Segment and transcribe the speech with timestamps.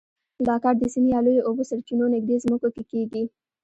[0.47, 3.23] دا کار د سیند یا لویو اوبو سرچینو نږدې ځمکو کې کېږي.